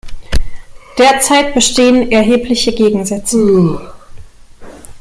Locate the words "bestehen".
1.53-2.11